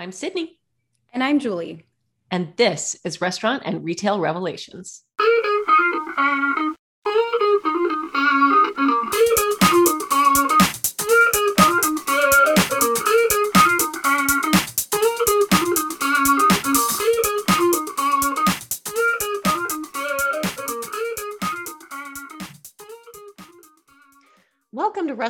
[0.00, 0.58] I'm Sydney.
[1.12, 1.84] And I'm Julie.
[2.30, 5.04] And this is Restaurant and Retail Revelations.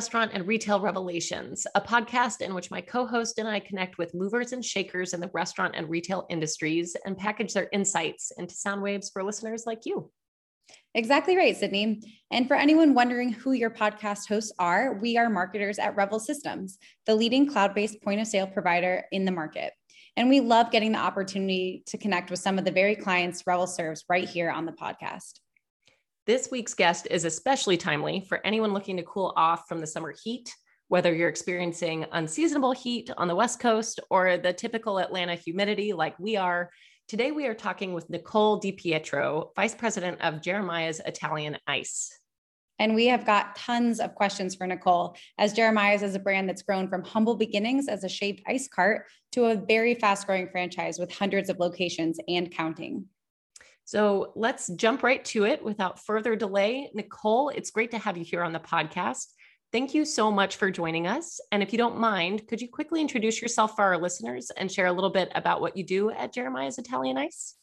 [0.01, 4.15] Restaurant and Retail Revelations, a podcast in which my co host and I connect with
[4.15, 8.81] movers and shakers in the restaurant and retail industries and package their insights into sound
[8.81, 10.09] waves for listeners like you.
[10.95, 12.01] Exactly right, Sydney.
[12.31, 16.79] And for anyone wondering who your podcast hosts are, we are marketers at Revel Systems,
[17.05, 19.71] the leading cloud based point of sale provider in the market.
[20.17, 23.67] And we love getting the opportunity to connect with some of the very clients Revel
[23.67, 25.33] serves right here on the podcast.
[26.27, 30.13] This week's guest is especially timely for anyone looking to cool off from the summer
[30.23, 30.53] heat,
[30.87, 36.19] whether you're experiencing unseasonable heat on the West Coast or the typical Atlanta humidity like
[36.19, 36.69] we are.
[37.07, 42.15] Today, we are talking with Nicole Di Pietro, Vice President of Jeremiah's Italian Ice.
[42.77, 46.61] And we have got tons of questions for Nicole, as Jeremiah's is a brand that's
[46.61, 50.99] grown from humble beginnings as a shaved ice cart to a very fast growing franchise
[50.99, 53.05] with hundreds of locations and counting.
[53.91, 56.89] So let's jump right to it without further delay.
[56.93, 59.25] Nicole, it's great to have you here on the podcast.
[59.73, 61.41] Thank you so much for joining us.
[61.51, 64.85] And if you don't mind, could you quickly introduce yourself for our listeners and share
[64.85, 67.55] a little bit about what you do at Jeremiah's Italian Ice?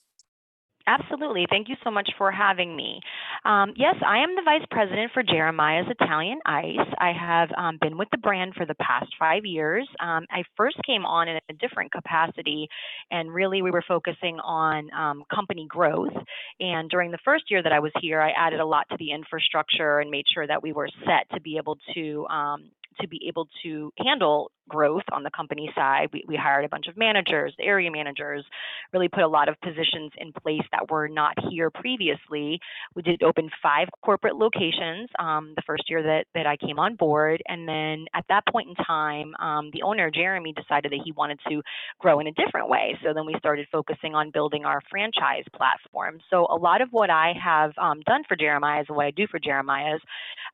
[0.88, 1.46] Absolutely.
[1.50, 3.00] Thank you so much for having me.
[3.44, 6.88] Um, yes, I am the vice president for Jeremiah's Italian Ice.
[6.98, 9.86] I have um, been with the brand for the past five years.
[10.00, 12.68] Um, I first came on in a different capacity,
[13.10, 16.16] and really we were focusing on um, company growth.
[16.58, 19.12] And during the first year that I was here, I added a lot to the
[19.12, 23.26] infrastructure and made sure that we were set to be able to um, to be
[23.28, 26.08] able to handle growth on the company side.
[26.12, 28.44] We, we hired a bunch of managers, area managers,
[28.92, 32.60] really put a lot of positions in place that were not here previously.
[32.94, 36.96] We did open five corporate locations um, the first year that, that I came on
[36.96, 37.42] board.
[37.46, 41.40] And then at that point in time, um, the owner, Jeremy, decided that he wanted
[41.48, 41.62] to
[41.98, 42.98] grow in a different way.
[43.04, 46.20] So then we started focusing on building our franchise platform.
[46.30, 49.26] So a lot of what I have um, done for Jeremiah's and what I do
[49.26, 50.00] for Jeremiah's,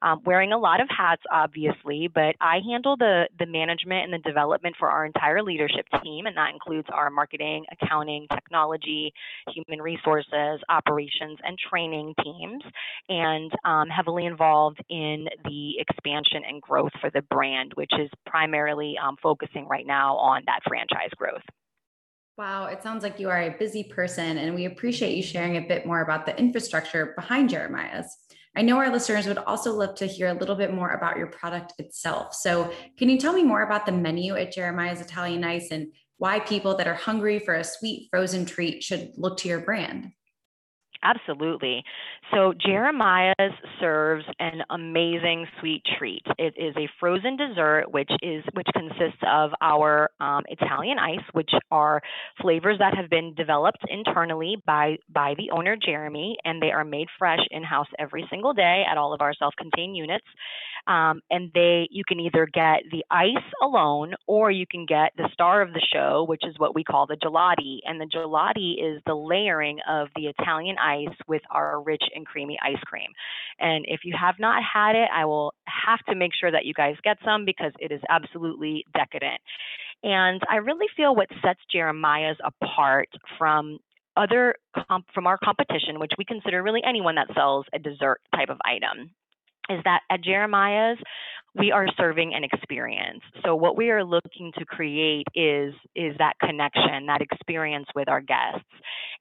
[0.02, 4.19] um, wearing a lot of hats, obviously, but I handle the, the management and the
[4.19, 9.12] development for our entire leadership team, and that includes our marketing, accounting, technology,
[9.48, 12.62] human resources, operations, and training teams,
[13.09, 18.94] and um, heavily involved in the expansion and growth for the brand, which is primarily
[19.03, 21.43] um, focusing right now on that franchise growth.
[22.37, 25.60] Wow, it sounds like you are a busy person, and we appreciate you sharing a
[25.60, 28.06] bit more about the infrastructure behind Jeremiah's.
[28.56, 31.26] I know our listeners would also love to hear a little bit more about your
[31.26, 32.34] product itself.
[32.34, 35.88] So, can you tell me more about the menu at Jeremiah's Italian Ice and
[36.19, 40.12] why people that are hungry for a sweet frozen treat should look to your brand?
[41.04, 41.84] Absolutely.
[42.32, 46.22] So Jeremiah's serves an amazing sweet treat.
[46.38, 51.50] It is a frozen dessert, which is which consists of our um, Italian ice, which
[51.70, 52.00] are
[52.41, 57.09] flavors that have been developed internally by by the owner Jeremy, and they are made
[57.19, 60.25] fresh in house every single day at all of our self-contained units.
[60.86, 65.28] Um, and they you can either get the ice alone, or you can get the
[65.32, 67.78] star of the show, which is what we call the gelati.
[67.84, 72.58] And the gelati is the layering of the Italian ice with our rich and creamy
[72.62, 73.10] ice cream.
[73.58, 76.74] And if you have not had it, I will have to make sure that you
[76.74, 79.40] guys get some because it is absolutely decadent.
[80.02, 83.08] And I really feel what sets Jeremiah's apart
[83.38, 83.78] from
[84.16, 84.54] other
[84.88, 88.58] comp- from our competition, which we consider really anyone that sells a dessert type of
[88.64, 89.10] item,
[89.69, 90.98] is that at Jeremiah's,
[91.56, 93.20] we are serving an experience.
[93.44, 98.20] So what we are looking to create is is that connection, that experience with our
[98.20, 98.65] guests.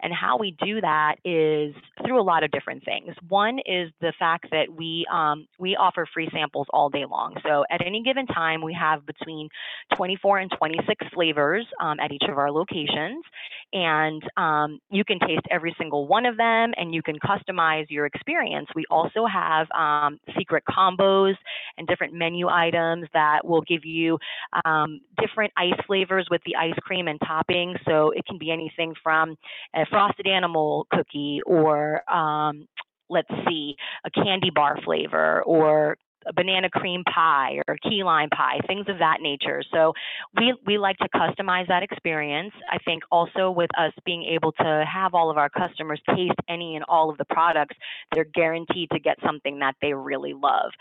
[0.01, 1.73] And how we do that is
[2.05, 3.15] through a lot of different things.
[3.29, 7.35] One is the fact that we um, we offer free samples all day long.
[7.45, 9.49] So at any given time, we have between
[9.95, 13.23] 24 and 26 flavors um, at each of our locations,
[13.71, 18.05] and um, you can taste every single one of them, and you can customize your
[18.05, 18.67] experience.
[18.75, 21.35] We also have um, secret combos
[21.77, 24.17] and different menu items that will give you
[24.65, 27.77] um, different ice flavors with the ice cream and toppings.
[27.85, 29.35] So it can be anything from
[29.75, 32.67] a frosted animal cookie or um,
[33.09, 33.75] let's see,
[34.05, 35.97] a candy bar flavor or
[36.35, 39.63] banana cream pie or key lime pie, things of that nature.
[39.73, 39.93] So
[40.37, 42.53] we we like to customize that experience.
[42.71, 46.75] I think also with us being able to have all of our customers taste any
[46.75, 47.75] and all of the products,
[48.13, 50.71] they're guaranteed to get something that they really love.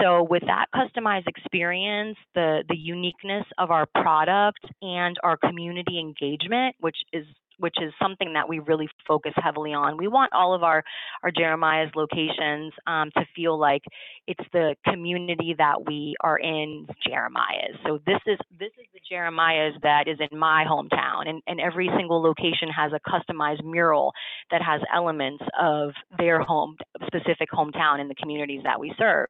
[0.00, 6.76] So with that customized experience, the the uniqueness of our product and our community engagement,
[6.80, 7.26] which is
[7.60, 9.96] which is something that we really focus heavily on.
[9.96, 10.82] We want all of our
[11.22, 13.82] our Jeremiah's locations um, to feel like
[14.26, 17.76] it's the community that we are in Jeremiah's.
[17.86, 21.90] So this is this is the Jeremiah's that is in my hometown, and, and every
[21.96, 24.12] single location has a customized mural
[24.50, 26.76] that has elements of their home
[27.06, 29.28] specific hometown and the communities that we serve.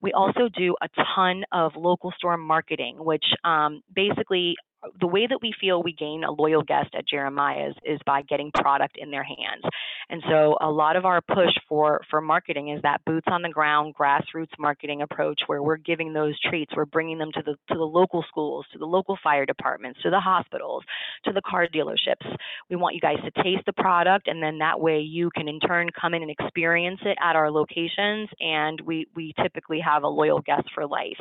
[0.00, 4.54] We also do a ton of local store marketing, which um, basically
[5.00, 8.50] the way that we feel we gain a loyal guest at Jeremiah's is by getting
[8.52, 9.62] product in their hands.
[10.08, 13.48] And so a lot of our push for for marketing is that boots on the
[13.48, 17.78] ground grassroots marketing approach where we're giving those treats, we're bringing them to the to
[17.78, 20.82] the local schools, to the local fire departments, to the hospitals,
[21.24, 22.36] to the car dealerships.
[22.68, 25.60] We want you guys to taste the product and then that way you can in
[25.60, 30.08] turn come in and experience it at our locations and we we typically have a
[30.08, 31.18] loyal guest for life.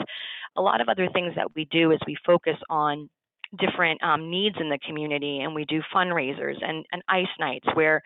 [0.57, 3.09] A lot of other things that we do is we focus on
[3.57, 8.01] different um, needs in the community, and we do fundraisers and, and ice nights where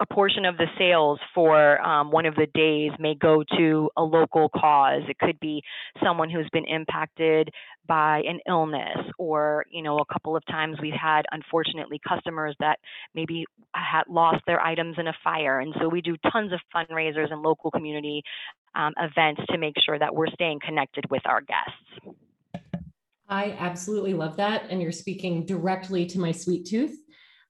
[0.00, 4.02] a portion of the sales for um, one of the days may go to a
[4.02, 5.02] local cause.
[5.08, 5.62] It could be
[6.02, 7.50] someone who's been impacted
[7.86, 12.78] by an illness, or you know, a couple of times we've had unfortunately customers that
[13.14, 13.44] maybe
[13.74, 17.42] had lost their items in a fire, and so we do tons of fundraisers and
[17.42, 18.22] local community
[18.74, 22.16] um, events to make sure that we're staying connected with our guests.
[23.28, 24.66] I absolutely love that.
[24.70, 26.96] And you're speaking directly to my sweet tooth.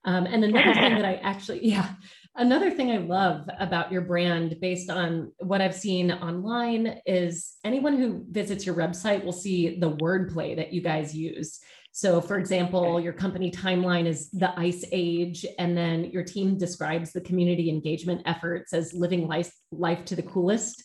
[0.05, 1.93] Um, and another thing that I actually, yeah,
[2.35, 7.97] another thing I love about your brand based on what I've seen online is anyone
[7.97, 11.59] who visits your website will see the wordplay that you guys use.
[11.91, 17.13] So, for example, your company timeline is the ice age, and then your team describes
[17.13, 20.83] the community engagement efforts as living life, life to the coolest.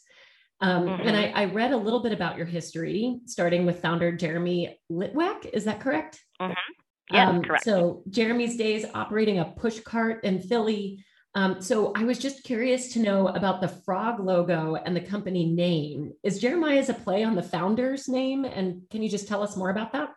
[0.60, 1.08] Um, mm-hmm.
[1.08, 5.48] And I, I, read a little bit about your history, starting with founder Jeremy Litwack.
[5.54, 6.22] Is that correct?
[6.40, 7.14] Mm-hmm.
[7.14, 7.64] Yeah, um, correct.
[7.64, 11.04] So Jeremy's days operating a push cart in Philly.
[11.34, 15.46] Um, so I was just curious to know about the frog logo and the company
[15.46, 16.12] name.
[16.22, 18.44] Is Jeremiah's a play on the founder's name?
[18.44, 20.10] And can you just tell us more about that?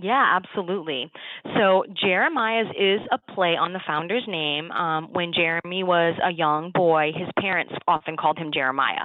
[0.00, 1.10] Yeah, absolutely.
[1.56, 4.70] So Jeremiah's is a play on the founder's name.
[4.70, 9.02] Um, when Jeremy was a young boy, his parents often called him Jeremiah,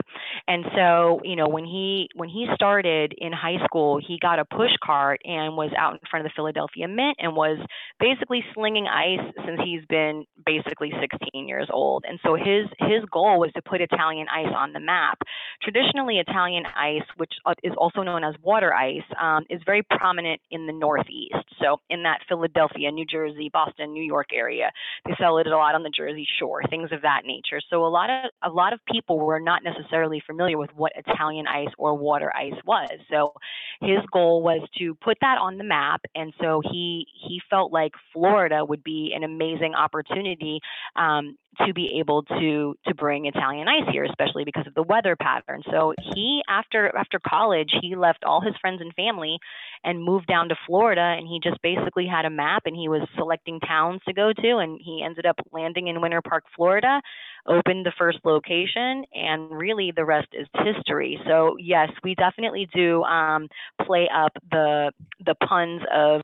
[0.47, 4.45] and so you know when he when he started in high school, he got a
[4.45, 7.57] push cart and was out in front of the Philadelphia Mint and was
[7.99, 12.05] basically slinging ice since he's been basically 16 years old.
[12.07, 15.17] And so his his goal was to put Italian ice on the map.
[15.63, 20.67] Traditionally, Italian ice, which is also known as water ice, um, is very prominent in
[20.67, 21.47] the Northeast.
[21.61, 24.69] So in that Philadelphia, New Jersey, Boston, New York area,
[25.05, 27.61] they sell it a lot on the Jersey Shore, things of that nature.
[27.69, 31.47] So a lot of a lot of people were not necessarily familiar with what Italian
[31.47, 32.89] ice or water ice was.
[33.09, 33.31] So
[33.79, 37.93] his goal was to put that on the map, and so he he felt like
[38.11, 40.59] Florida would be an amazing opportunity
[40.97, 45.15] um, to be able to to bring Italian ice here, especially because of the weather
[45.15, 45.61] pattern.
[45.69, 49.37] So he after after college, he left all his friends and family
[49.83, 53.07] and moved down to Florida and he just basically had a map and he was
[53.15, 57.01] selecting towns to go to and he ended up landing in Winter Park, Florida,
[57.47, 61.19] opened the first location and really the rest is history.
[61.27, 63.47] So yes, we definitely do um,
[63.85, 64.91] play up the
[65.25, 66.21] the puns of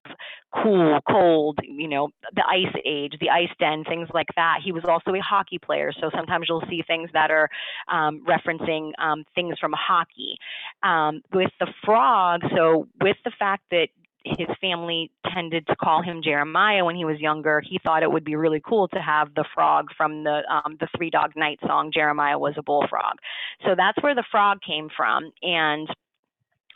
[0.64, 4.59] cool, cold, you know, the ice age, the ice den, things like that.
[4.64, 5.97] He was also hockey players.
[6.02, 7.49] so sometimes you'll see things that are
[7.88, 10.38] um, referencing um, things from hockey.
[10.83, 13.88] Um, with the frog, so with the fact that
[14.26, 17.61] his family tended to call him Jeremiah when he was younger.
[17.61, 20.88] He thought it would be really cool to have the frog from the um, the
[20.95, 23.16] Three Dog Night song "Jeremiah was a bullfrog."
[23.66, 25.88] So that's where the frog came from, and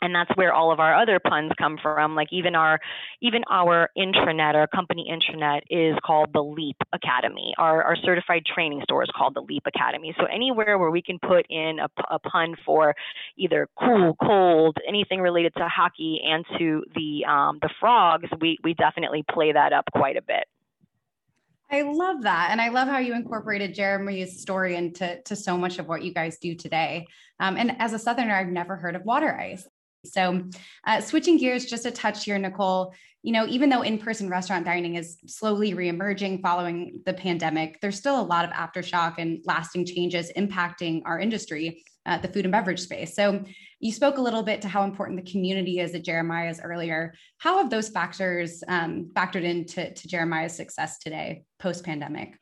[0.04, 2.78] and that's where all of our other puns come from like even our
[3.22, 8.82] even our intranet our company intranet is called the leap academy our, our certified training
[8.84, 12.18] store is called the leap academy so anywhere where we can put in a, a
[12.18, 12.94] pun for
[13.36, 18.74] either cool cold anything related to hockey and to the um, the frogs we we
[18.74, 20.44] definitely play that up quite a bit
[21.70, 22.48] I love that.
[22.50, 26.12] And I love how you incorporated Jeremy's story into to so much of what you
[26.12, 27.06] guys do today.
[27.40, 29.66] Um, and as a Southerner, I've never heard of water ice.
[30.04, 30.44] So,
[30.86, 34.64] uh, switching gears just a touch here, Nicole, you know, even though in person restaurant
[34.66, 39.86] dining is slowly reemerging following the pandemic, there's still a lot of aftershock and lasting
[39.86, 43.14] changes impacting our industry, uh, the food and beverage space.
[43.14, 43.44] So,
[43.80, 47.14] you spoke a little bit to how important the community is at Jeremiah's earlier.
[47.38, 52.38] How have those factors um, factored into to Jeremiah's success today, post pandemic?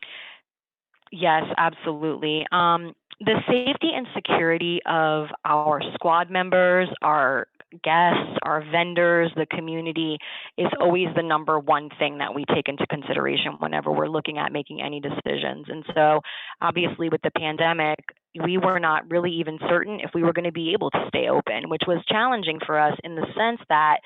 [1.10, 2.46] Yes, absolutely.
[2.52, 7.46] Um, the safety and security of our squad members, our
[7.82, 10.18] guests, our vendors, the community
[10.58, 14.52] is always the number one thing that we take into consideration whenever we're looking at
[14.52, 15.66] making any decisions.
[15.68, 16.20] And so,
[16.60, 17.98] obviously, with the pandemic,
[18.42, 21.28] we were not really even certain if we were going to be able to stay
[21.28, 23.98] open, which was challenging for us in the sense that,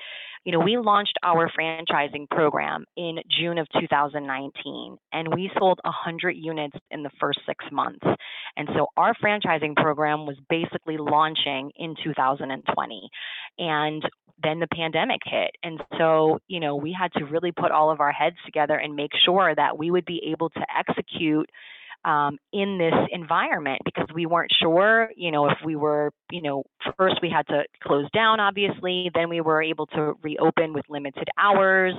[0.47, 6.37] you know, we launched our franchising program in June of 2019 and we sold 100
[6.37, 8.05] units in the first six months.
[8.55, 13.09] And so our franchising program was basically launching in 2020.
[13.59, 14.01] And
[14.41, 15.51] then the pandemic hit.
[15.63, 18.95] And so, you know, we had to really put all of our heads together and
[18.95, 21.49] make sure that we would be able to execute
[22.05, 26.63] um, in this environment because we weren't sure, you know, if we were, you know,
[26.97, 31.27] first we had to close down, obviously, then we were able to reopen with limited
[31.37, 31.93] hours.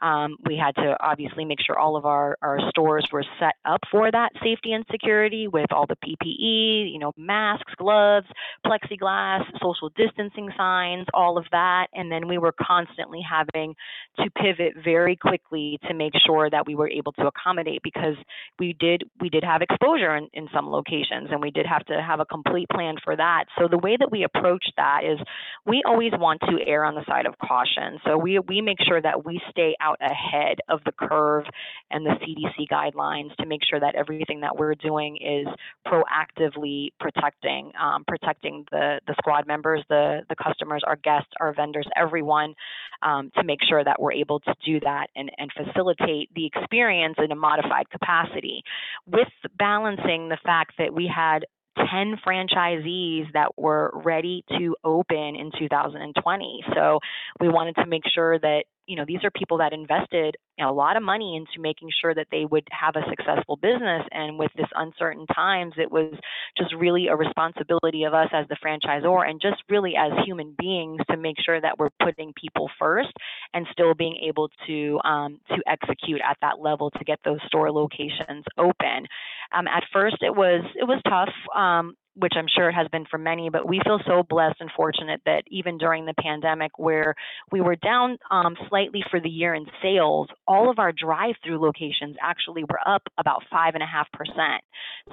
[0.00, 3.80] Um, we had to obviously make sure all of our, our stores were set up
[3.90, 8.26] for that safety and security with all the PPE, you know, masks, gloves,
[8.64, 11.88] plexiglass, social distancing signs, all of that.
[11.94, 13.74] And then we were constantly having
[14.18, 18.16] to pivot very quickly to make sure that we were able to accommodate because
[18.58, 22.00] we did we did have exposure in, in some locations and we did have to
[22.00, 23.44] have a complete plan for that.
[23.58, 25.18] So the way that we approach that is
[25.66, 27.98] we always want to err on the side of caution.
[28.04, 31.44] So we we make sure that we stay out ahead of the curve
[31.90, 35.46] and the CDC guidelines to make sure that everything that we're doing is
[35.86, 41.86] proactively protecting um, protecting the the squad members, the the customers, our guests, our vendors,
[41.96, 42.54] everyone,
[43.02, 47.16] um, to make sure that we're able to do that and, and facilitate the experience
[47.18, 48.62] in a modified capacity
[49.06, 49.27] with
[49.58, 51.44] balancing the fact that we had
[51.76, 56.64] 10 franchisees that were ready to open in 2020.
[56.74, 56.98] So
[57.40, 60.96] we wanted to make sure that you know these are people that invested a lot
[60.96, 64.02] of money into making sure that they would have a successful business.
[64.10, 66.12] And with this uncertain times it was
[66.56, 71.00] just really a responsibility of us as the franchisor and just really as human beings
[71.10, 73.12] to make sure that we're putting people first
[73.54, 77.70] and still being able to um, to execute at that level to get those store
[77.70, 79.06] locations open.
[79.54, 81.34] Um, at first it was it was tough.
[81.54, 85.20] Um, which I'm sure has been for many, but we feel so blessed and fortunate
[85.24, 87.14] that even during the pandemic, where
[87.52, 91.60] we were down um, slightly for the year in sales, all of our drive through
[91.60, 94.58] locations actually were up about 5.5%.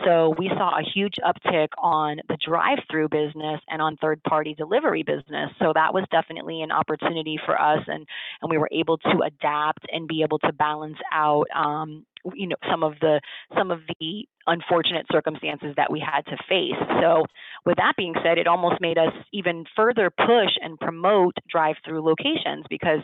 [0.03, 4.55] So we saw a huge uptick on the drive through business and on third party
[4.55, 5.51] delivery business.
[5.59, 8.05] So that was definitely an opportunity for us, and,
[8.41, 12.55] and we were able to adapt and be able to balance out um, you know
[12.69, 13.21] some of the
[13.55, 16.79] some of the unfortunate circumstances that we had to face.
[17.01, 17.25] So,
[17.65, 22.65] with that being said, it almost made us even further push and promote drive-through locations
[22.69, 22.99] because,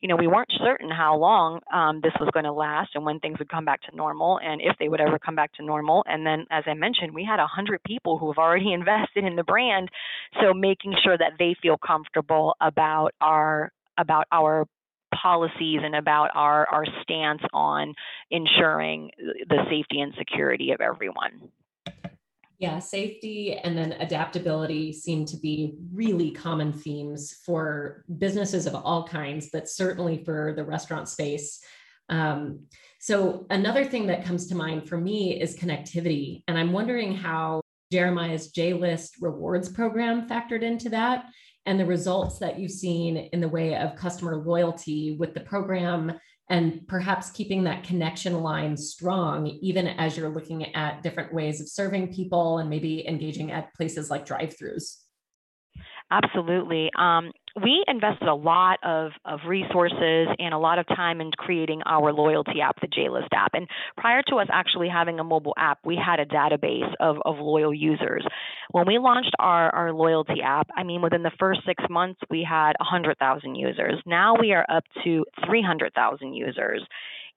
[0.00, 3.20] you know, we weren't certain how long um, this was going to last and when
[3.20, 6.02] things would come back to normal and if they would ever come back to normal.
[6.06, 9.36] And then, as I mentioned, we had a hundred people who have already invested in
[9.36, 9.88] the brand,
[10.40, 14.66] so making sure that they feel comfortable about our about our
[15.14, 17.94] policies and about our, our stance on
[18.30, 19.10] ensuring
[19.48, 21.50] the safety and security of everyone.
[22.58, 29.06] Yeah, safety and then adaptability seem to be really common themes for businesses of all
[29.06, 31.60] kinds, but certainly for the restaurant space.
[32.08, 32.60] Um,
[32.98, 36.42] so, another thing that comes to mind for me is connectivity.
[36.48, 37.60] And I'm wondering how
[37.92, 41.26] Jeremiah's J List rewards program factored into that
[41.66, 46.12] and the results that you've seen in the way of customer loyalty with the program
[46.48, 51.68] and perhaps keeping that connection line strong even as you're looking at different ways of
[51.68, 54.98] serving people and maybe engaging at places like drive-throughs.
[56.10, 56.90] Absolutely.
[56.96, 57.32] Um,
[57.62, 62.12] we invested a lot of, of resources and a lot of time in creating our
[62.12, 63.52] loyalty app, the JList app.
[63.54, 67.38] And prior to us actually having a mobile app, we had a database of, of
[67.38, 68.26] loyal users.
[68.72, 72.46] When we launched our, our loyalty app, I mean, within the first six months, we
[72.48, 74.02] had 100,000 users.
[74.04, 76.82] Now we are up to 300,000 users.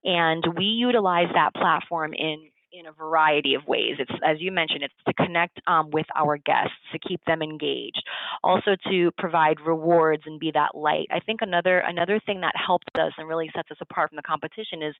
[0.03, 3.95] And we utilize that platform in in a variety of ways.
[3.99, 8.03] It's, as you mentioned, it's to connect um, with our guests, to keep them engaged,
[8.43, 11.07] also to provide rewards and be that light.
[11.11, 14.21] I think another another thing that helped us and really sets us apart from the
[14.23, 14.95] competition is,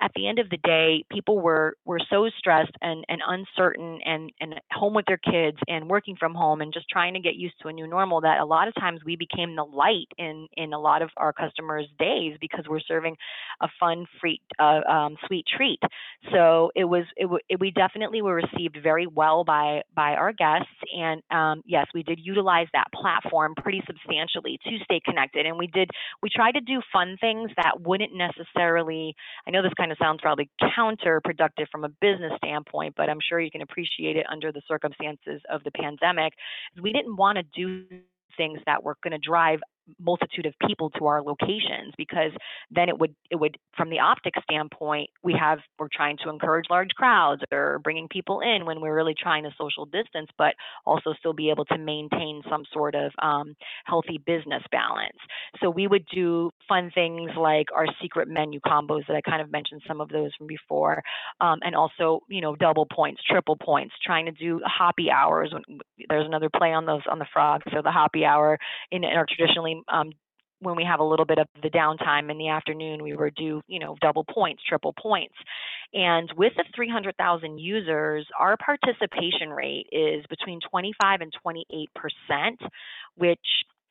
[0.00, 4.30] at the end of the day, people were were so stressed and and uncertain and
[4.40, 7.54] and home with their kids and working from home and just trying to get used
[7.62, 10.72] to a new normal that a lot of times we became the light in in
[10.72, 13.16] a lot of our customers' days because we're serving
[13.60, 15.80] a fun, free, uh, um, sweet treat.
[16.32, 20.68] So it was it, it, we definitely were received very well by by our guests,
[20.96, 25.66] and um, yes, we did utilize that platform pretty substantially to stay connected, and we
[25.66, 25.90] did
[26.22, 29.14] we tried to do fun things that wouldn't necessarily.
[29.46, 33.40] I know this kind of sounds probably counterproductive from a business standpoint, but I'm sure
[33.40, 36.32] you can appreciate it under the circumstances of the pandemic.
[36.80, 37.84] We didn't want to do
[38.36, 39.60] things that were going to drive
[40.00, 42.32] multitude of people to our locations because
[42.70, 46.66] then it would it would from the optic standpoint we have we're trying to encourage
[46.70, 50.54] large crowds or bringing people in when we're really trying to social distance but
[50.84, 53.54] also still be able to maintain some sort of um,
[53.84, 55.16] healthy business balance.
[55.60, 59.50] So we would do fun things like our secret menu combos that i kind of
[59.50, 61.02] mentioned some of those from before
[61.40, 65.52] um, and also you know double points triple points trying to do happy hours
[66.08, 68.58] there's another play on those on the frog so the happy hour
[68.90, 70.12] in, in our traditionally um,
[70.60, 73.60] when we have a little bit of the downtime in the afternoon, we would do,
[73.68, 75.34] you know, double points, triple points.
[75.94, 82.60] And with the 300,000 users, our participation rate is between 25 and 28 percent,
[83.16, 83.38] which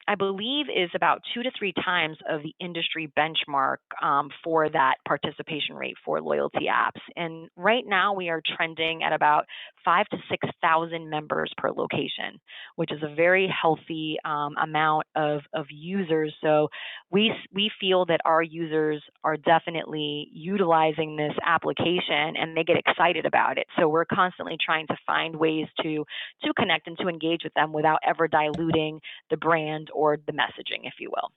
[0.07, 4.95] I believe is about two to three times of the industry benchmark um, for that
[5.05, 7.01] participation rate for loyalty apps.
[7.17, 9.45] And right now we are trending at about
[9.83, 12.39] five to 6,000 members per location,
[12.77, 16.33] which is a very healthy um, amount of, of users.
[16.41, 16.69] So
[17.11, 23.25] we, we feel that our users are definitely utilizing this application and they get excited
[23.25, 23.67] about it.
[23.77, 26.05] So we're constantly trying to find ways to,
[26.43, 30.83] to connect and to engage with them without ever diluting the brand or the messaging,
[30.83, 31.31] if you will.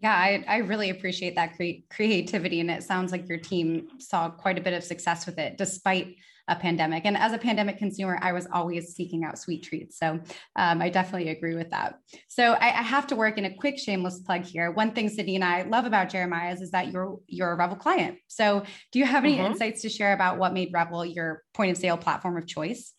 [0.00, 2.60] Yeah, I, I really appreciate that cre- creativity.
[2.60, 6.16] And it sounds like your team saw quite a bit of success with it despite
[6.46, 7.06] a pandemic.
[7.06, 9.98] And as a pandemic consumer, I was always seeking out sweet treats.
[9.98, 10.20] So
[10.56, 11.98] um, I definitely agree with that.
[12.28, 14.70] So I, I, have to work in a quick shameless plug here.
[14.70, 18.18] One thing Sydney and I love about Jeremiah's is that you're you're a Revel client.
[18.28, 19.52] So do you have any mm-hmm.
[19.52, 22.92] insights to share about what made Revel your point of sale platform of choice?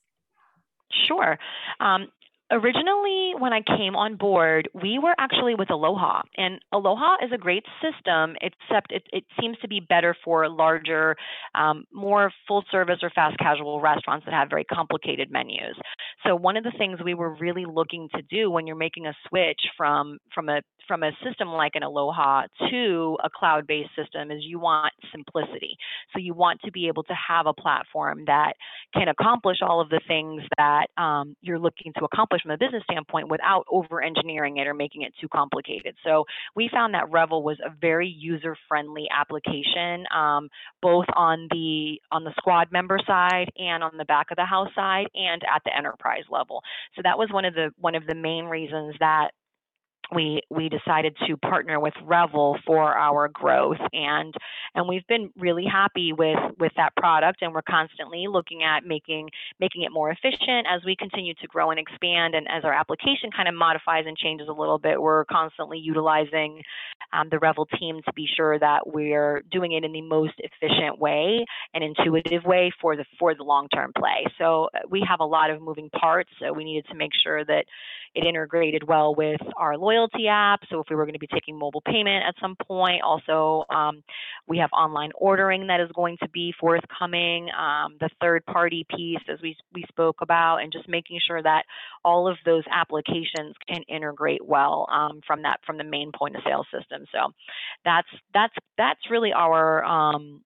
[1.07, 1.37] Sure.
[1.79, 2.07] Um,
[2.51, 7.37] originally when I came on board, we were actually with Aloha, and Aloha is a
[7.37, 11.15] great system, except it, it seems to be better for larger,
[11.55, 15.75] um, more full service or fast casual restaurants that have very complicated menus.
[16.25, 19.13] So one of the things we were really looking to do when you're making a
[19.27, 24.39] switch from from a from a system like an Aloha to a cloud-based system is
[24.41, 25.77] you want simplicity.
[26.13, 28.53] So you want to be able to have a platform that
[28.93, 32.83] can accomplish all of the things that um, you're looking to accomplish from a business
[32.89, 35.95] standpoint without over-engineering it or making it too complicated.
[36.03, 40.49] So we found that Revel was a very user-friendly application, um,
[40.81, 44.69] both on the on the squad member side and on the back of the house
[44.75, 46.61] side and at the enterprise level.
[46.95, 49.31] So that was one of the one of the main reasons that
[50.13, 53.79] we we decided to partner with Revel for our growth.
[53.93, 54.33] And
[54.73, 57.41] and we've been really happy with with that product.
[57.41, 61.71] And we're constantly looking at making making it more efficient as we continue to grow
[61.71, 62.35] and expand.
[62.35, 66.61] And as our application kind of modifies and changes a little bit we're constantly utilizing
[67.13, 70.99] um, the Revel team to be sure that we're doing it in the most efficient
[70.99, 74.25] way and intuitive way for the for the long term play.
[74.37, 76.29] So uh, we have a lot of moving parts.
[76.39, 77.65] So we needed to make sure that
[78.13, 79.94] it integrated well with our loyalty
[80.29, 80.61] app.
[80.69, 84.03] So if we were going to be taking mobile payment at some point, also um,
[84.47, 87.49] we have online ordering that is going to be forthcoming.
[87.57, 91.63] Um, the third party piece, as we we spoke about, and just making sure that
[92.03, 96.41] all of those applications can integrate well um, from that from the main point of
[96.45, 97.05] sale system.
[97.11, 97.31] So
[97.83, 100.41] that's that's that's really our um,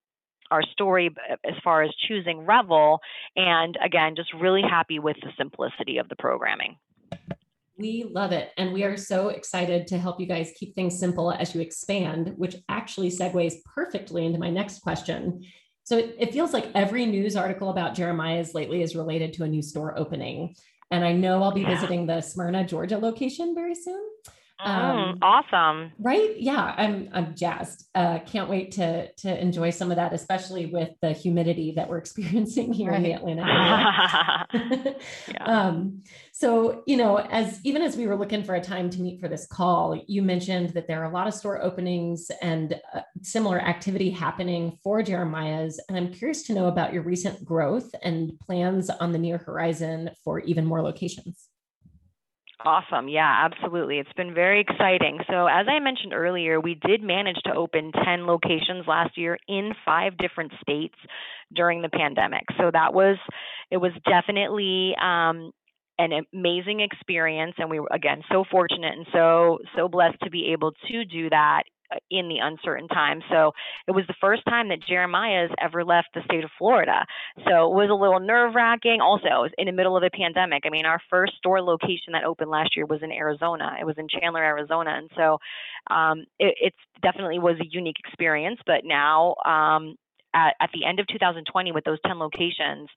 [0.52, 1.10] our story
[1.46, 3.00] as far as choosing Revel.
[3.36, 6.78] And again, just really happy with the simplicity of the programming.
[7.80, 8.52] We love it.
[8.58, 12.34] And we are so excited to help you guys keep things simple as you expand,
[12.36, 15.46] which actually segues perfectly into my next question.
[15.86, 19.48] So it, it feels like every news article about Jeremiah's lately is related to a
[19.48, 20.56] new store opening.
[20.92, 21.74] And I know I'll be yeah.
[21.74, 24.09] visiting the Smyrna, Georgia location very soon.
[24.62, 25.93] Um, mm, awesome.
[26.00, 26.36] Right?
[26.38, 27.86] Yeah, I'm I'm jazzed.
[27.95, 31.98] Uh, can't wait to to enjoy some of that, especially with the humidity that we're
[32.06, 32.98] experiencing here right.
[32.98, 34.95] in the Atlanta area.
[35.30, 35.43] yeah.
[35.45, 39.19] um, so, you know, as even as we were looking for a time to meet
[39.19, 43.02] for this call, you mentioned that there are a lot of store openings and uh,
[43.22, 45.80] similar activity happening for Jeremiah's.
[45.88, 50.12] And I'm curious to know about your recent growth and plans on the near horizon
[50.24, 51.50] for even more locations.
[52.65, 53.08] Awesome.
[53.08, 54.00] Yeah, absolutely.
[54.00, 55.19] It's been very exciting.
[55.30, 59.72] So, as I mentioned earlier, we did manage to open 10 locations last year in
[59.86, 60.95] five different states
[61.56, 62.43] during the pandemic.
[62.58, 63.17] So, that was,
[63.72, 65.52] it was definitely, um,
[66.00, 70.54] an amazing experience and we were again so fortunate and so so blessed to be
[70.54, 71.63] able to do that
[72.10, 73.21] in the uncertain time.
[73.30, 73.54] So
[73.88, 77.06] it was the first time that Jeremiah's ever left the state of Florida.
[77.47, 78.99] So it was a little nerve wracking.
[79.02, 80.63] Also, it was in the middle of a pandemic.
[80.65, 83.75] I mean, our first store location that opened last year was in Arizona.
[83.80, 84.91] It was in Chandler, Arizona.
[84.91, 85.39] And so
[85.89, 88.60] um, it it's definitely was a unique experience.
[88.65, 89.95] But now, um,
[90.34, 92.89] at, at the end of 2020, with those 10 locations,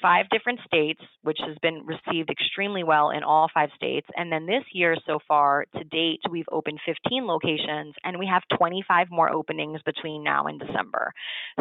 [0.00, 4.06] five different states, which has been received extremely well in all five states.
[4.16, 8.42] And then this year so far to date, we've opened 15 locations and we have
[8.56, 11.12] 25 more openings between now and December.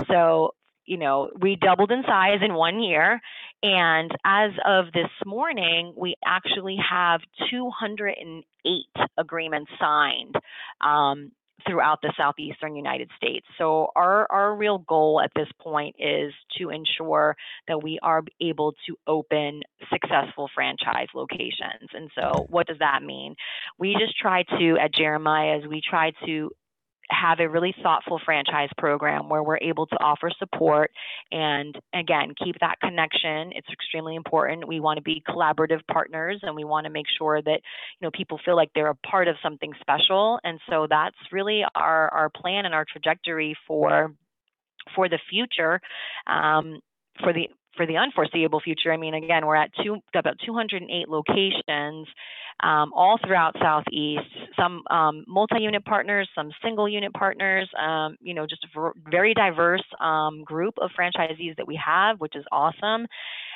[0.10, 0.54] So
[0.88, 3.20] you know, we doubled in size in one year.
[3.62, 7.20] And as of this morning, we actually have
[7.52, 10.36] 208 agreements signed
[10.82, 11.32] um,
[11.66, 13.46] throughout the southeastern United States.
[13.58, 17.36] So our our real goal at this point is to ensure
[17.68, 21.90] that we are able to open successful franchise locations.
[21.94, 23.36] And so what does that mean?
[23.80, 26.52] We just try to at Jeremiah's we try to
[27.10, 30.92] have a really thoughtful franchise program where we're able to offer support
[31.32, 33.52] and again keep that connection.
[33.56, 34.68] It's extremely important.
[34.68, 37.62] We want to be collaborative partners and we want to make sure that
[38.00, 40.40] you know people feel like they're a part of something special.
[40.44, 44.14] And so that's really our our plan and our trajectory for
[44.96, 45.80] for the future
[46.28, 46.80] um,
[47.24, 52.08] for the for the unforeseeable future, I mean, again, we're at two, about 208 locations
[52.62, 54.26] um, all throughout Southeast,
[54.60, 60.44] some um, multi-unit partners, some single-unit partners, um, you know, just a very diverse um,
[60.44, 63.06] group of franchisees that we have, which is awesome.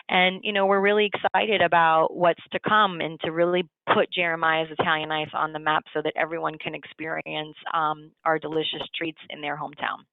[0.07, 4.69] And, you know, we're really excited about what's to come and to really put Jeremiah's
[4.77, 9.41] Italian Ice on the map so that everyone can experience um, our delicious treats in
[9.41, 10.03] their hometown.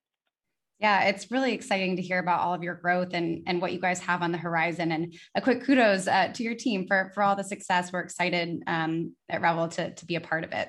[0.81, 3.81] Yeah, it's really exciting to hear about all of your growth and, and what you
[3.81, 4.93] guys have on the horizon.
[4.93, 7.93] And a quick kudos uh, to your team for, for all the success.
[7.93, 10.69] We're excited um, at Revel to, to be a part of it.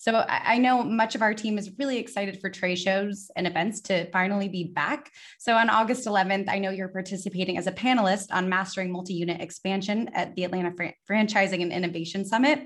[0.00, 3.48] So I, I know much of our team is really excited for trade shows and
[3.48, 5.10] events to finally be back.
[5.38, 10.08] So on August 11th, I know you're participating as a panelist on mastering multi-unit expansion
[10.14, 12.62] at the Atlanta Fran- Franchising and Innovation Summit.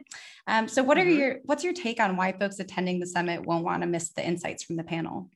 [0.47, 1.19] Um, so what are mm-hmm.
[1.19, 4.27] your what's your take on why folks attending the summit won't want to miss the
[4.27, 5.31] insights from the panel?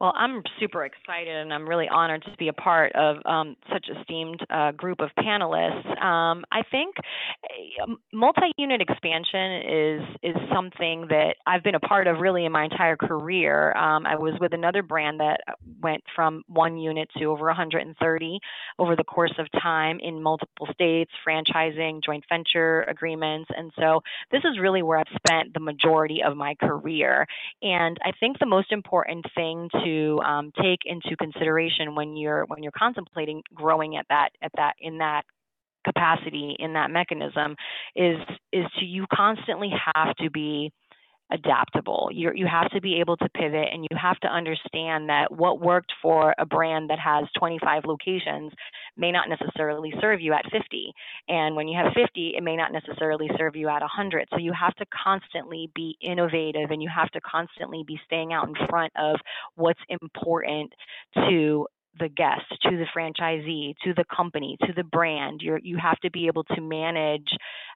[0.00, 3.86] Well, I'm super excited and I'm really honored to be a part of um, such
[3.88, 5.86] esteemed uh, group of panelists.
[6.00, 6.94] Um, I think
[7.44, 12.64] eh, multi-unit expansion is is something that I've been a part of really in my
[12.64, 13.76] entire career.
[13.76, 15.40] Um, I was with another brand that
[15.82, 18.38] went from one unit to over 130
[18.78, 24.42] over the course of time in multiple states, franchising, joint venture agreements, and so this
[24.44, 27.26] is really where I've spent the majority of my career.
[27.62, 32.44] And I think the most important thing to to um, take into consideration when you're
[32.46, 35.24] when you're contemplating growing at that at that in that
[35.84, 37.56] capacity in that mechanism
[37.96, 38.18] is
[38.52, 40.70] is to you constantly have to be
[41.30, 42.08] adaptable.
[42.12, 45.60] You you have to be able to pivot and you have to understand that what
[45.60, 48.52] worked for a brand that has 25 locations
[48.96, 50.92] may not necessarily serve you at 50.
[51.28, 54.28] And when you have 50, it may not necessarily serve you at 100.
[54.30, 58.48] So you have to constantly be innovative and you have to constantly be staying out
[58.48, 59.16] in front of
[59.54, 60.72] what's important
[61.28, 61.66] to
[61.98, 65.40] the guest, to the franchisee, to the company, to the brand.
[65.42, 67.28] you you have to be able to manage,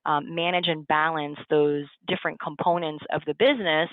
[0.07, 3.89] um, manage and balance those different components of the business,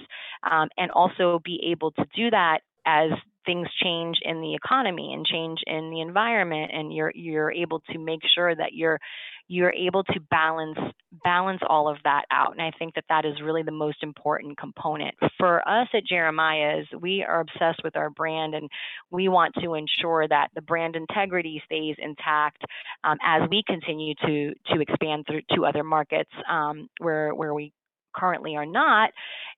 [0.50, 3.12] um, and also be able to do that as
[3.46, 7.98] things change in the economy and change in the environment and you're you're able to
[7.98, 9.00] make sure that you're
[9.48, 10.78] you're able to balance
[11.24, 12.52] balance all of that out.
[12.52, 15.16] And i think that that is really the most important component.
[15.38, 18.70] For us at jeremiah's we are obsessed with our brand and
[19.12, 22.64] we want to ensure that the brand integrity stays intact
[23.04, 27.74] um, as we continue to to expand through to other markets um, where where we
[28.14, 29.12] currently are not.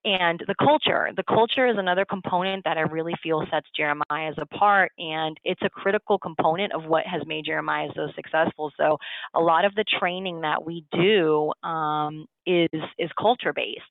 [0.04, 4.92] And the culture, the culture is another component that I really feel sets Jeremiah's apart.
[4.98, 8.72] And it's a critical component of what has made Jeremiah so successful.
[8.78, 8.98] So
[9.36, 13.82] a lot of the training that we do um, is is culture based.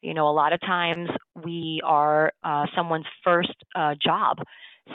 [0.00, 1.10] You know, a lot of times
[1.44, 4.38] we are uh, someone's first uh, job.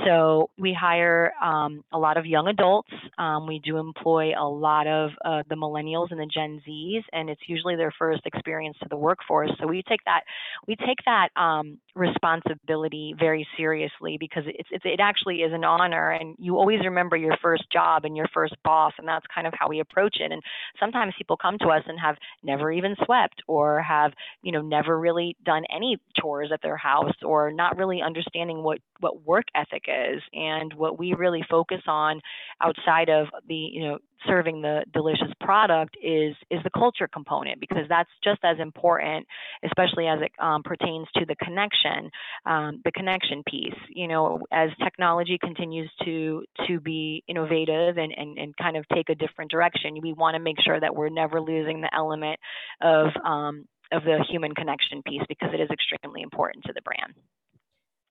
[0.05, 2.89] So we hire um, a lot of young adults.
[3.17, 7.29] Um, we do employ a lot of uh, the millennials and the Gen Zs, and
[7.29, 9.51] it's usually their first experience to the workforce.
[9.59, 10.21] So we take that
[10.67, 16.11] we take that um, responsibility very seriously because it's, it's, it actually is an honor,
[16.11, 19.53] and you always remember your first job and your first boss, and that's kind of
[19.57, 20.31] how we approach it.
[20.31, 20.41] And
[20.79, 24.99] sometimes people come to us and have never even swept or have you know never
[24.99, 29.82] really done any chores at their house or not really understanding what what work ethic
[29.87, 32.21] is and what we really focus on
[32.61, 37.83] outside of the you know serving the delicious product is is the culture component because
[37.89, 39.25] that's just as important
[39.65, 42.09] especially as it um, pertains to the connection
[42.45, 43.73] um, the connection piece.
[43.89, 49.09] You know as technology continues to to be innovative and, and, and kind of take
[49.09, 52.39] a different direction we want to make sure that we're never losing the element
[52.81, 57.13] of um, of the human connection piece because it is extremely important to the brand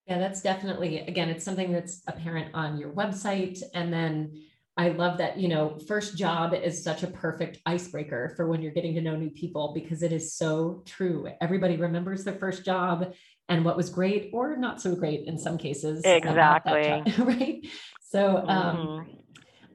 [0.07, 3.63] yeah, that's definitely, again, it's something that's apparent on your website.
[3.75, 4.43] And then
[4.77, 8.73] I love that, you know, first job is such a perfect icebreaker for when you're
[8.73, 11.29] getting to know new people because it is so true.
[11.41, 13.15] Everybody remembers their first job
[13.49, 16.03] and what was great or not so great in some cases.
[16.05, 16.83] Exactly.
[16.85, 17.67] Job, right.
[18.01, 19.13] So, um, mm-hmm.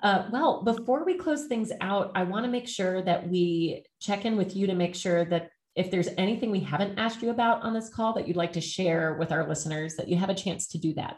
[0.04, 4.26] Uh, well, before we close things out, I want to make sure that we check
[4.26, 7.62] in with you to make sure that if there's anything we haven't asked you about
[7.62, 10.36] on this call that you'd like to share with our listeners, that you have a
[10.36, 11.18] chance to do that.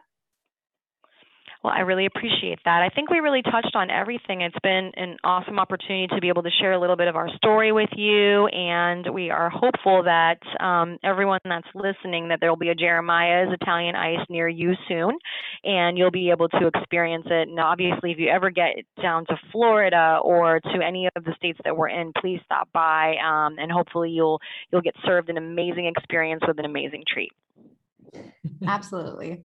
[1.62, 2.82] Well, I really appreciate that.
[2.82, 4.40] I think we really touched on everything.
[4.42, 7.28] It's been an awesome opportunity to be able to share a little bit of our
[7.36, 12.56] story with you, and we are hopeful that um, everyone that's listening that there will
[12.56, 15.18] be a Jeremiah's Italian Ice near you soon,
[15.66, 17.50] and you'll be able to experience it.
[17.50, 21.60] And obviously, if you ever get down to Florida or to any of the states
[21.66, 24.40] that we're in, please stop by, um, and hopefully you'll
[24.72, 27.34] you'll get served an amazing experience with an amazing treat.
[28.66, 29.44] Absolutely.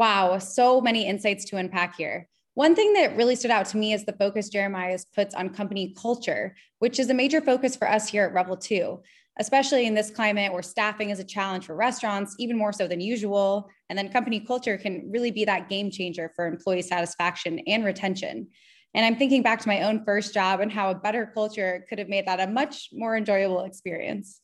[0.00, 2.26] Wow, so many insights to unpack here.
[2.54, 5.94] One thing that really stood out to me is the focus Jeremiah's puts on company
[6.00, 8.98] culture, which is a major focus for us here at Revel 2,
[9.40, 13.02] especially in this climate where staffing is a challenge for restaurants, even more so than
[13.02, 13.68] usual.
[13.90, 18.48] And then company culture can really be that game changer for employee satisfaction and retention.
[18.94, 21.98] And I'm thinking back to my own first job and how a better culture could
[21.98, 24.40] have made that a much more enjoyable experience.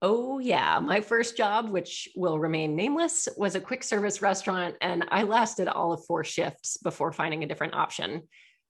[0.00, 0.78] Oh, yeah.
[0.78, 5.66] My first job, which will remain nameless, was a quick service restaurant, and I lasted
[5.66, 8.22] all of four shifts before finding a different option.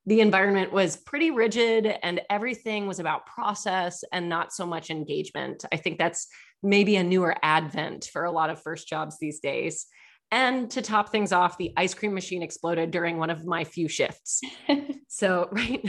[0.06, 5.66] The environment was pretty rigid, and everything was about process and not so much engagement.
[5.70, 6.28] I think that's
[6.62, 9.86] maybe a newer advent for a lot of first jobs these days.
[10.30, 13.88] And to top things off, the ice cream machine exploded during one of my few
[13.88, 14.40] shifts.
[15.08, 15.84] so, right.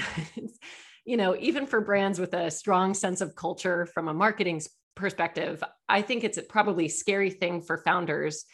[1.06, 4.62] you know, even for brands with a strong sense of culture from a marketing
[4.96, 8.46] perspective, I think it's a probably scary thing for founders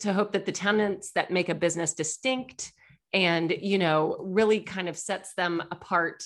[0.00, 2.72] to hope that the tenants that make a business distinct
[3.12, 6.22] and you know really kind of sets them apart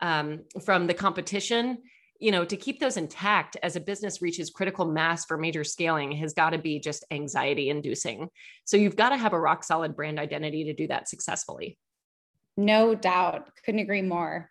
[0.00, 1.78] um, from the competition
[2.18, 6.12] you know to keep those intact as a business reaches critical mass for major scaling
[6.12, 8.28] has got to be just anxiety inducing.
[8.64, 11.76] So you've got to have a rock solid brand identity to do that successfully.
[12.56, 13.50] No doubt.
[13.64, 14.50] Couldn't agree more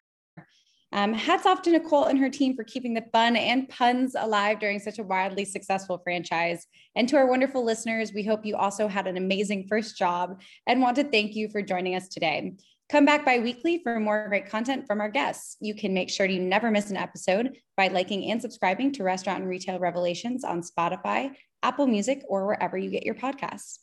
[0.94, 4.60] um, hats off to Nicole and her team for keeping the fun and puns alive
[4.60, 6.68] during such a wildly successful franchise.
[6.96, 10.82] And to our wonderful listeners, we hope you also had an amazing first job and
[10.82, 12.54] want to thank you for joining us today.
[12.90, 15.58] Come back bi weekly for more great content from our guests.
[15.60, 19.40] You can make sure you never miss an episode by liking and subscribing to Restaurant
[19.40, 21.32] and Retail Revelations on Spotify,
[21.64, 23.80] Apple Music, or wherever you get your podcasts.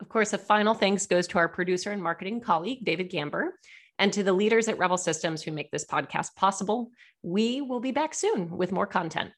[0.00, 3.50] Of course, a final thanks goes to our producer and marketing colleague, David Gamber.
[4.00, 6.90] And to the leaders at Revel Systems who make this podcast possible,
[7.22, 9.30] we will be back soon with more content.